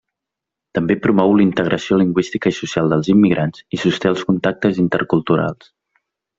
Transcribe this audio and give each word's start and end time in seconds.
També 0.77 0.95
promou 1.03 1.33
la 1.39 1.43
integració 1.47 1.99
lingüística 1.99 2.53
i 2.53 2.57
social 2.61 2.91
dels 2.95 3.11
immigrants 3.15 3.63
i 3.79 3.83
sosté 3.85 4.13
els 4.15 4.27
contactes 4.33 4.83
interculturals. 4.89 5.73